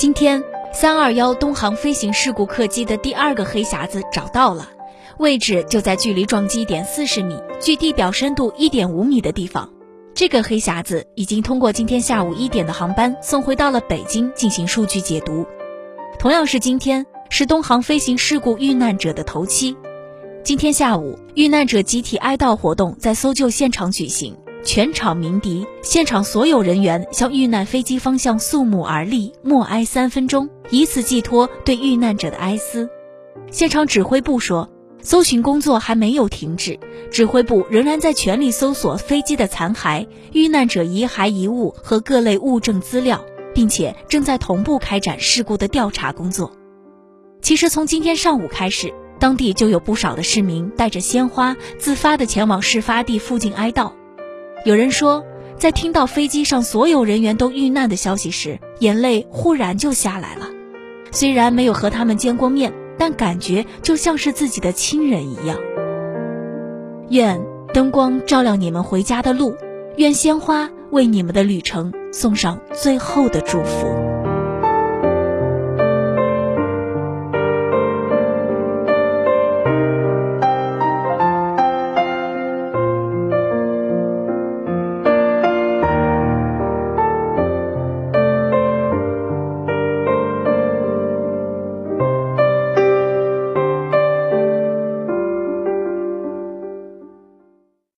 [0.00, 0.42] 今天，
[0.72, 4.66] 三二幺东航飞行事故客机的第二个黑匣子找到了，
[5.18, 9.68] 位置就在距离撞击点四十米、距地表深度一点五米的地方。
[10.14, 15.44] 这个黑匣子已经通过今天下午一点的航班送回到了北京进行数据解读。
[16.18, 19.76] 同样是今天，是东航飞行事故遇难者的头七。
[20.42, 24.34] 今天下午，遇难者集体哀悼活动在搜救现场举行。
[24.62, 32.88] 全场鸣笛，现场所有人员向遇难飞机方向肃穆而立，默哀三分钟，以此寄托对遇难者的哀思。
[33.50, 34.68] 现场指挥部说，
[35.02, 36.78] 搜寻工作还没有停止，
[37.10, 43.24] 指挥部仍然在全力搜索飞机的残骸、遇难者遗骸遗物和各类物证资料，
[43.54, 46.52] 并且正在同步开展事故的调查工作。
[47.40, 53.92] 其实从今天上午开始，当地就有不少的市民带着鲜花，自发地前往事发地附近哀悼。
[54.64, 55.24] 有人说，
[55.56, 60.48] 在听到飞机上所有人员都遇难的消息时，眼泪忽然就下来了。
[61.12, 65.56] 虽然没有和他们见过面，但感觉就像是自己的亲人一样。
[67.08, 67.40] 愿
[67.72, 69.56] 灯光照亮你们回家的路，
[69.96, 74.19] 愿鲜花为你们的旅程送上最后的祝福。